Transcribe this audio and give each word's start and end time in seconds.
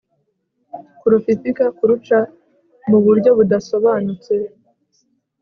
kurufifika 0.99 1.65
kuruca 1.77 2.17
mu 2.89 2.97
buryo 3.05 3.29
budasobanutse 3.37 4.33